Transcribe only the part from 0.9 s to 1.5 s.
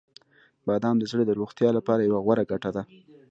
د زړه د